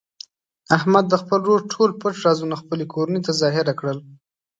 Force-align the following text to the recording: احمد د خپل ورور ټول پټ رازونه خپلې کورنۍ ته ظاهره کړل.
احمد 0.77 1.05
د 1.09 1.13
خپل 1.21 1.39
ورور 1.43 1.61
ټول 1.73 1.89
پټ 2.01 2.13
رازونه 2.25 2.55
خپلې 2.61 2.85
کورنۍ 2.93 3.19
ته 3.25 3.31
ظاهره 3.41 3.73
کړل. 3.79 3.97